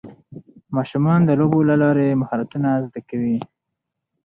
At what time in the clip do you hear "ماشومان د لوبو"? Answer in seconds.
0.75-1.59